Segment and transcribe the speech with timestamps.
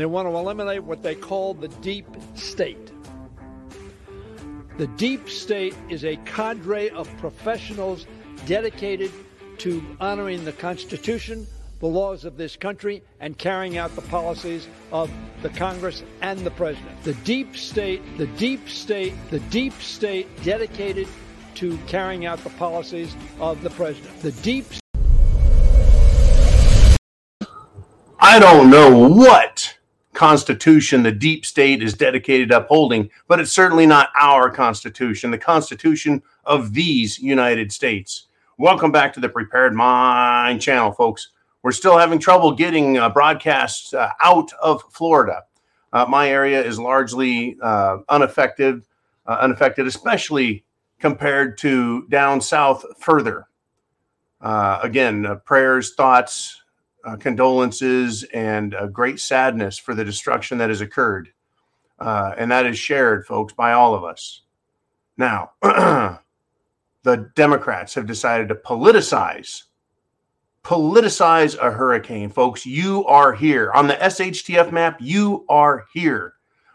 [0.00, 2.90] They want to eliminate what they call the deep state.
[4.78, 8.06] The deep state is a cadre of professionals
[8.46, 9.12] dedicated
[9.58, 11.46] to honoring the Constitution,
[11.80, 15.10] the laws of this country, and carrying out the policies of
[15.42, 17.02] the Congress and the President.
[17.02, 21.08] The deep state, the deep state, the deep state dedicated
[21.56, 24.18] to carrying out the policies of the President.
[24.22, 24.64] The deep
[28.22, 29.69] I don't know what
[30.20, 35.38] constitution the deep state is dedicated to upholding, but it's certainly not our constitution, the
[35.38, 38.26] constitution of these United States.
[38.58, 41.30] Welcome back to the Prepared Mind channel, folks.
[41.62, 45.44] We're still having trouble getting uh, broadcasts uh, out of Florida.
[45.90, 48.82] Uh, my area is largely uh, unaffected,
[49.24, 50.66] uh, unaffected, especially
[50.98, 53.46] compared to down south further.
[54.42, 56.60] Uh, again, prayers, thoughts,
[57.04, 61.30] uh, condolences and a great sadness for the destruction that has occurred.
[61.98, 64.42] Uh, and that is shared, folks, by all of us.
[65.16, 66.20] Now, the
[67.34, 69.64] Democrats have decided to politicize
[70.64, 72.66] politicize a hurricane, folks.
[72.66, 74.98] You are here on the SHTF map.
[75.00, 76.34] You are here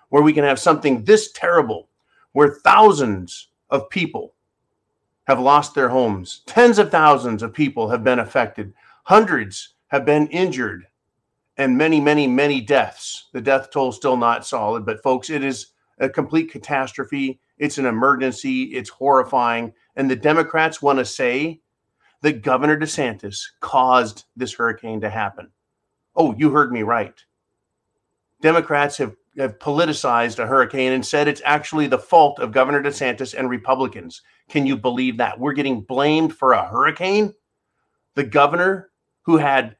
[0.10, 1.90] where we can have something this terrible,
[2.32, 4.34] where thousands of people
[5.28, 8.74] have lost their homes, tens of thousands of people have been affected,
[9.04, 10.88] hundreds have been injured
[11.58, 13.30] and many, many, many deaths.
[13.34, 15.68] The death toll is still not solid, but folks, it is
[16.00, 17.40] a complete catastrophe.
[17.58, 18.64] It's an emergency.
[18.64, 19.74] It's horrifying.
[19.96, 21.62] And the Democrats want to say
[22.22, 25.52] that Governor DeSantis caused this hurricane to happen.
[26.16, 27.14] Oh, you heard me right.
[28.42, 33.34] Democrats have, have politicized a hurricane and said it's actually the fault of Governor DeSantis
[33.38, 34.22] and Republicans.
[34.50, 35.40] Can you believe that?
[35.40, 37.34] We're getting blamed for a hurricane?
[38.16, 38.90] The governor
[39.26, 39.76] who had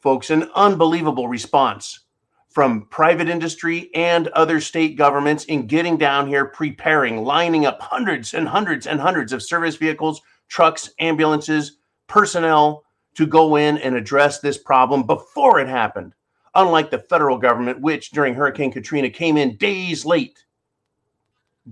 [0.00, 2.00] folks, an unbelievable response
[2.48, 8.34] from private industry and other state governments in getting down here, preparing, lining up hundreds
[8.34, 11.78] and hundreds and hundreds of service vehicles, trucks, ambulances,
[12.08, 12.84] personnel
[13.14, 16.12] to go in and address this problem before it happened.
[16.56, 20.44] Unlike the federal government, which during Hurricane Katrina came in days late,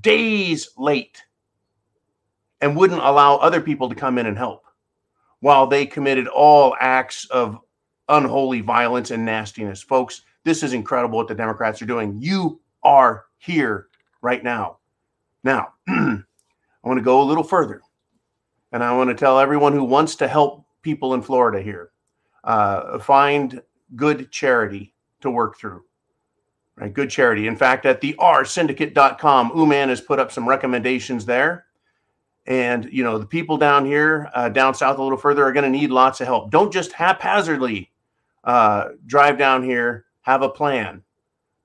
[0.01, 1.25] days late,
[2.61, 4.65] and wouldn't allow other people to come in and help
[5.41, 7.59] while they committed all acts of
[8.09, 9.83] unholy violence and nastiness.
[9.83, 12.19] Folks, this is incredible what the Democrats are doing.
[12.21, 13.89] You are here
[14.23, 14.79] right now.
[15.45, 16.23] Now, I
[16.83, 17.83] want to go a little further.
[18.73, 21.91] And I want to tell everyone who wants to help people in Florida here
[22.45, 23.63] uh, find
[23.97, 25.85] good charity to work through.
[26.77, 27.49] Right, good charity.
[27.49, 31.67] In fact, at the rsyndicate.com, Uman has put up some recommendations there.
[32.49, 35.71] And you know the people down here, uh, down south a little further, are going
[35.71, 36.51] to need lots of help.
[36.51, 37.91] Don't just haphazardly
[38.43, 41.03] uh, drive down here, have a plan,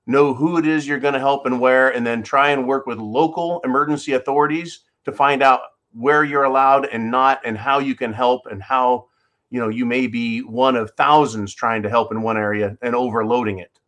[0.06, 2.86] know who it is you're going to help and where, and then try and work
[2.86, 5.60] with local emergency authorities to find out
[5.94, 9.06] where you're allowed and not, and how you can help, and how
[9.48, 12.94] you know you may be one of thousands trying to help in one area and
[12.94, 13.80] overloading it.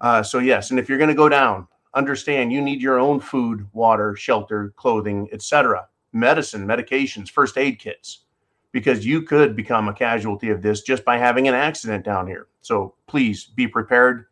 [0.00, 3.20] Uh, so yes, and if you're going to go down, understand you need your own
[3.20, 8.20] food, water, shelter, clothing, etc., medicine, medications, first aid kits
[8.74, 12.48] because you could become a casualty of this just by having an accident down here.
[12.60, 14.26] So please be prepared,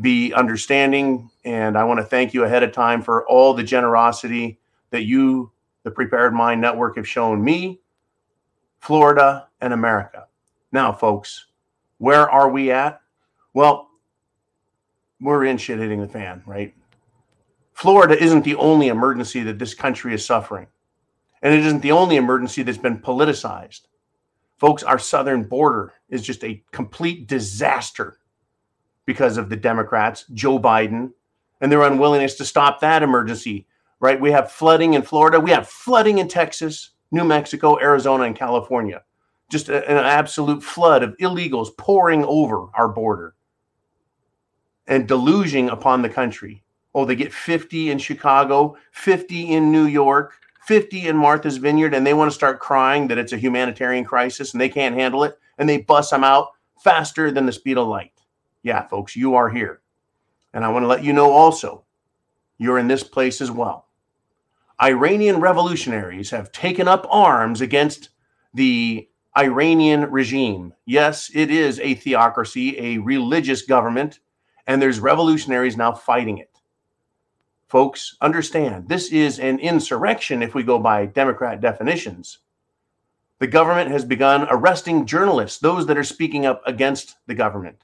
[0.00, 4.60] be understanding, and I want to thank you ahead of time for all the generosity
[4.90, 5.50] that you,
[5.82, 7.80] the Prepared Mind Network, have shown me,
[8.78, 10.28] Florida, and America.
[10.70, 11.46] Now, folks,
[11.98, 13.00] where are we at?
[13.54, 13.88] Well,
[15.20, 16.72] we're in shit hitting the fan, right?
[17.72, 20.68] Florida isn't the only emergency that this country is suffering.
[21.44, 23.82] And it isn't the only emergency that's been politicized.
[24.56, 28.18] Folks, our southern border is just a complete disaster
[29.04, 31.12] because of the Democrats, Joe Biden,
[31.60, 33.66] and their unwillingness to stop that emergency,
[34.00, 34.18] right?
[34.18, 39.02] We have flooding in Florida, we have flooding in Texas, New Mexico, Arizona, and California.
[39.50, 43.34] Just a, an absolute flood of illegals pouring over our border
[44.86, 46.62] and deluging upon the country.
[46.94, 52.06] Oh, they get 50 in Chicago, 50 in New York, 50 in Martha's Vineyard and
[52.06, 55.38] they want to start crying that it's a humanitarian crisis and they can't handle it
[55.58, 56.48] and they bust them out
[56.82, 58.12] faster than the speed of light.
[58.62, 59.80] Yeah, folks, you are here.
[60.52, 61.84] And I want to let you know also,
[62.58, 63.88] you're in this place as well.
[64.80, 68.10] Iranian revolutionaries have taken up arms against
[68.54, 70.72] the Iranian regime.
[70.86, 74.20] Yes, it is a theocracy, a religious government,
[74.66, 76.53] and there's revolutionaries now fighting it
[77.74, 82.38] folks, understand this is an insurrection if we go by Democrat definitions.
[83.40, 87.82] The government has begun arresting journalists, those that are speaking up against the government.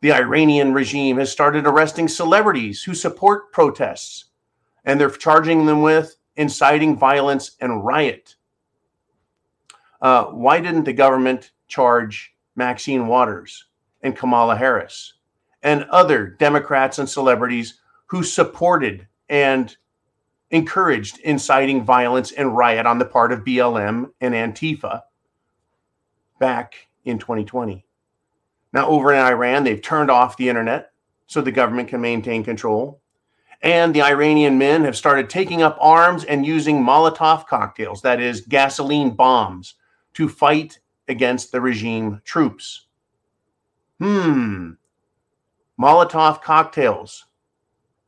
[0.00, 4.26] The Iranian regime has started arresting celebrities who support protests,
[4.84, 8.36] and they're charging them with inciting violence and riot.
[10.00, 13.64] Uh, why didn't the government charge Maxine Waters
[14.02, 15.14] and Kamala Harris
[15.64, 17.80] and other Democrats and celebrities
[18.10, 19.76] who supported and
[20.50, 25.02] encouraged inciting violence and riot on the part of BLM and Antifa
[26.40, 27.86] back in 2020?
[28.72, 30.90] Now, over in Iran, they've turned off the internet
[31.28, 33.00] so the government can maintain control.
[33.62, 38.40] And the Iranian men have started taking up arms and using Molotov cocktails, that is,
[38.40, 39.74] gasoline bombs,
[40.14, 42.86] to fight against the regime troops.
[44.00, 44.72] Hmm.
[45.80, 47.26] Molotov cocktails.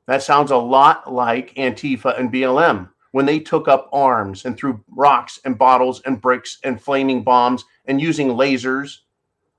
[0.06, 4.82] That sounds a lot like Antifa and BLM when they took up arms and threw
[4.88, 8.98] rocks and bottles and bricks and flaming bombs and using lasers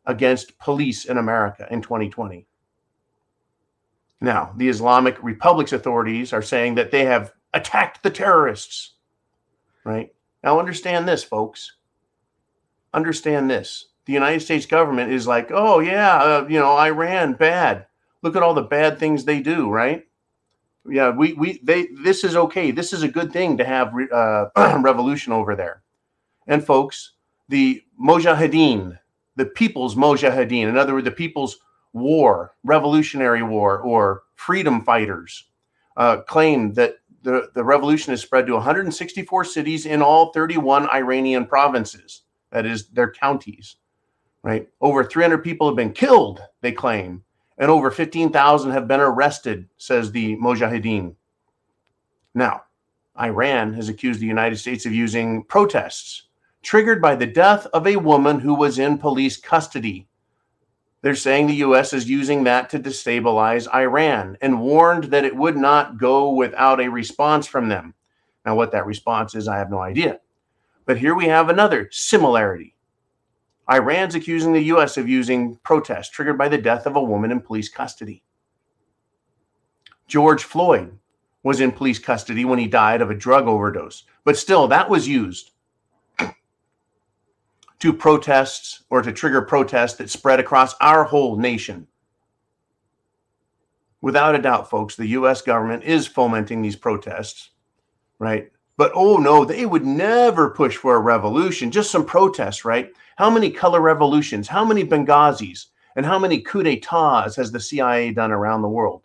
[0.06, 2.46] against police in America in 2020.
[4.20, 8.94] Now, the Islamic Republic's authorities are saying that they have attacked the terrorists.
[9.84, 10.14] Right?
[10.44, 11.76] Now, understand this, folks.
[12.94, 13.88] Understand this.
[14.06, 17.86] The United States government is like, oh, yeah, uh, you know, Iran, bad.
[18.22, 20.06] Look at all the bad things they do, right?
[20.90, 22.72] Yeah, we, we, they, this is okay.
[22.72, 24.48] This is a good thing to have uh,
[24.82, 25.82] revolution over there.
[26.48, 27.14] And folks,
[27.48, 28.98] the Mojahideen,
[29.36, 31.58] the people's mojahideen, in other words, the people's
[31.94, 35.46] war, revolutionary war, or freedom fighters,
[35.98, 41.46] uh, claim that the, the revolution has spread to 164 cities in all 31 Iranian
[41.46, 42.24] provinces.
[42.52, 43.78] That is, their counties,
[44.44, 44.68] right?
[44.82, 47.24] Over 300 people have been killed, they claim,
[47.58, 51.16] and over 15,000 have been arrested, says the Mojahideen.
[52.34, 52.64] Now,
[53.20, 56.24] Iran has accused the United States of using protests
[56.64, 60.08] triggered by the death of a woman who was in police custody.
[61.02, 61.92] They're saying the U.S.
[61.92, 66.88] is using that to destabilize Iran and warned that it would not go without a
[66.88, 67.94] response from them.
[68.46, 70.22] Now, what that response is, I have no idea.
[70.86, 72.73] But here we have another similarity.
[73.72, 74.98] Iran's accusing the U.S.
[74.98, 78.24] of using protests triggered by the death of a woman in police custody.
[80.08, 80.98] George Floyd
[81.44, 85.08] was in police custody when he died of a drug overdose, but still, that was
[85.08, 85.52] used
[87.80, 91.86] to protests or to trigger protests that spread across our whole nation.
[94.00, 97.50] Without a doubt, folks, the US government is fomenting these protests,
[98.20, 98.52] right?
[98.78, 102.94] But oh no, they would never push for a revolution, just some protests, right?
[103.18, 108.12] How many color revolutions, how many Benghazis, and how many coups d'etats has the CIA
[108.12, 109.04] done around the world?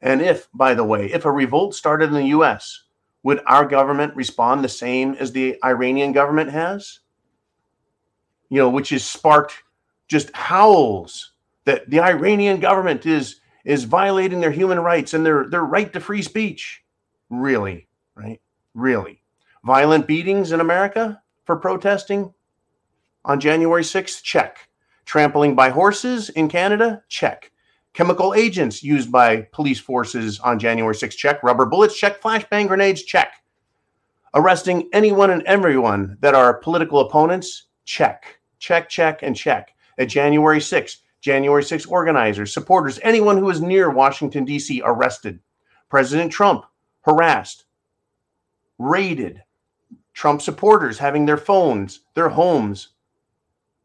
[0.00, 2.84] And if, by the way, if a revolt started in the US,
[3.22, 7.00] would our government respond the same as the Iranian government has?
[8.52, 9.54] you know, which has sparked
[10.08, 11.32] just howls
[11.64, 16.00] that the Iranian government is is violating their human rights and their their right to
[16.00, 16.84] free speech.
[17.30, 18.42] Really, right?
[18.74, 19.22] Really.
[19.64, 22.34] Violent beatings in America for protesting
[23.24, 24.22] on January 6th?
[24.22, 24.68] Check.
[25.04, 27.02] Trampling by horses in Canada?
[27.08, 27.50] Check.
[27.92, 31.16] Chemical agents used by police forces on January 6th?
[31.16, 31.42] Check.
[31.42, 31.98] Rubber bullets?
[31.98, 32.20] Check.
[32.20, 33.02] Flashbang grenades?
[33.02, 33.34] Check.
[34.34, 37.64] Arresting anyone and everyone that are political opponents?
[37.84, 39.74] Check check, check, and check.
[39.98, 45.40] At January 6th, January 6th organizers, supporters, anyone who was near Washington, D.C., arrested.
[45.90, 46.64] President Trump
[47.02, 47.64] harassed,
[48.78, 49.42] raided.
[50.14, 52.88] Trump supporters having their phones, their homes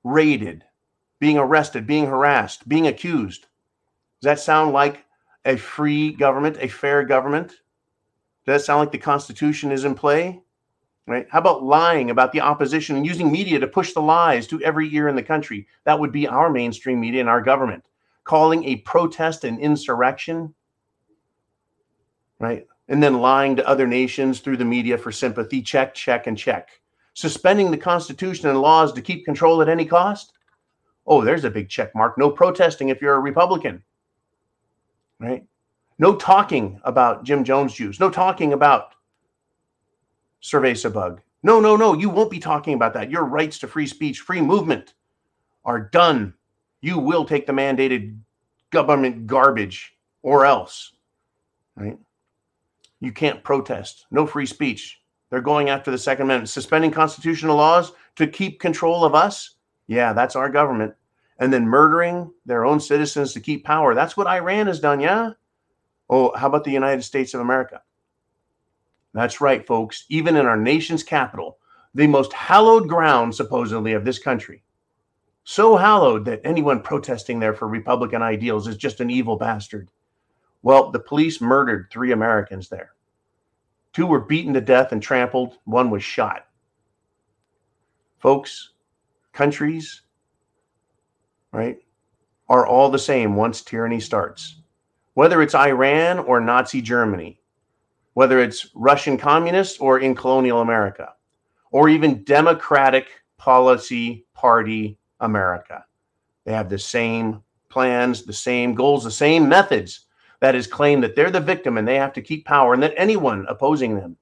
[0.07, 0.63] raided,
[1.19, 3.47] being arrested, being harassed, being accused.
[4.21, 5.05] Does that sound like
[5.45, 7.49] a free government, a fair government?
[8.45, 10.41] Does that sound like the Constitution is in play?
[11.07, 11.25] right?
[11.29, 14.93] How about lying about the opposition and using media to push the lies to every
[14.93, 15.67] ear in the country?
[15.85, 17.83] That would be our mainstream media and our government.
[18.25, 20.53] Calling a protest an insurrection,
[22.39, 22.67] right?
[22.89, 25.61] And then lying to other nations through the media for sympathy.
[25.61, 26.81] Check, check, and check.
[27.17, 30.33] Suspending the Constitution and laws to keep control at any cost.
[31.07, 32.15] Oh, there's a big check mark.
[32.15, 33.81] No protesting if you're a Republican,
[35.19, 35.43] right?
[35.97, 37.99] No talking about Jim Jones Jews.
[37.99, 38.93] No talking about
[40.43, 41.19] Cerveza Bug.
[41.41, 41.95] No, no, no.
[41.95, 43.09] You won't be talking about that.
[43.09, 44.93] Your rights to free speech, free movement
[45.65, 46.35] are done.
[46.81, 48.15] You will take the mandated
[48.69, 50.93] government garbage or else,
[51.75, 51.97] right?
[52.99, 54.05] You can't protest.
[54.11, 55.01] No free speech.
[55.29, 59.55] They're going after the Second Amendment, suspending constitutional laws to keep control of us.
[59.87, 60.93] Yeah, that's our government.
[61.39, 63.93] And then murdering their own citizens to keep power.
[63.93, 64.99] That's what Iran has done.
[64.99, 65.31] Yeah.
[66.09, 67.81] Oh, how about the United States of America?
[69.13, 70.05] That's right, folks.
[70.09, 71.57] Even in our nation's capital,
[71.93, 74.63] the most hallowed ground, supposedly, of this country,
[75.43, 79.89] so hallowed that anyone protesting there for Republican ideals is just an evil bastard.
[80.61, 82.91] Well, the police murdered three Americans there.
[83.97, 86.45] Two were beaten to death and trampled, one was shot.
[88.19, 88.73] Folks,
[89.33, 90.03] countries,
[91.51, 91.79] right,
[92.47, 94.61] are all the same once tyranny starts.
[95.15, 97.41] Whether it's Iran or Nazi Germany,
[98.13, 101.15] whether it's Russian communists or in colonial America,
[101.71, 103.07] or even Democratic
[103.39, 105.83] Policy Party America.
[106.45, 110.05] They have the same plans, the same goals, the same methods
[110.39, 112.93] that is claimed that they're the victim and they have to keep power and that
[112.97, 114.17] anyone opposing them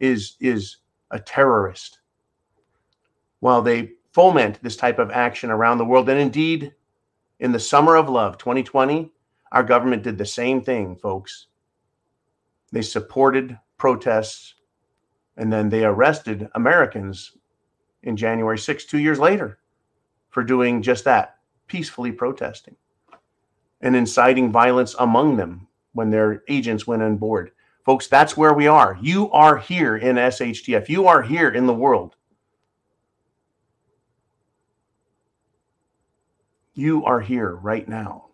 [0.00, 0.78] is is
[1.10, 2.00] a terrorist.
[3.40, 6.74] While they foment this type of action around the world and indeed
[7.38, 9.12] in the summer of love 2020
[9.52, 11.48] our government did the same thing folks
[12.72, 14.54] they supported protests
[15.36, 17.36] and then they arrested Americans
[18.02, 19.58] in January 6, two years later,
[20.30, 21.36] for doing just that,
[21.66, 22.76] peacefully protesting
[23.86, 27.52] and inciting violence among them when their agents went on board.
[27.84, 28.98] Folks, that's where we are.
[29.00, 30.88] You are here in SHTF.
[30.88, 32.16] You are here in the world.
[36.74, 38.26] You are here right now.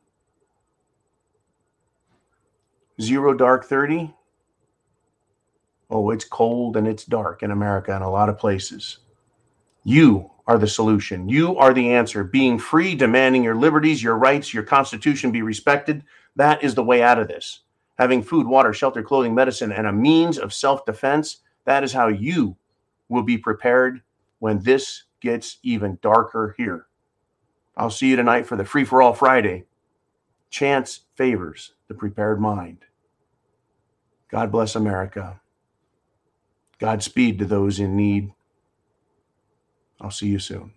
[2.99, 4.14] Zero Dark 30
[5.90, 9.00] Oh, it's cold and it's dark in America and a lot of places.
[9.85, 11.28] You are the solution.
[11.28, 12.25] You are the answer.
[12.25, 16.04] Being free, demanding your liberties, your rights, your constitution be respected.
[16.37, 17.61] That is the way out of this.
[17.99, 21.38] Having food, water, shelter, clothing, medicine, and a means of self defense.
[21.64, 22.56] That is how you
[23.08, 24.02] will be prepared
[24.40, 26.87] when this gets even darker here.
[27.76, 29.64] I'll see you tonight for the Free for All Friday.
[30.50, 32.78] Chance favors the prepared mind.
[34.30, 35.40] God bless America.
[36.78, 38.32] Godspeed to those in need.
[40.02, 40.73] I'll see you soon.